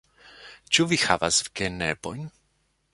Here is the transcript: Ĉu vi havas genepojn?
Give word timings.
Ĉu 0.77 0.87
vi 0.93 0.99
havas 1.03 1.39
genepojn? 1.61 2.29